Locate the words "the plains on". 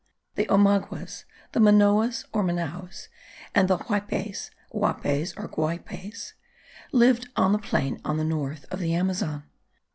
7.51-8.17